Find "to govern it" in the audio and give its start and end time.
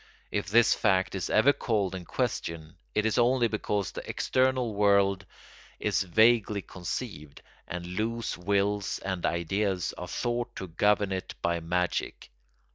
10.55-11.35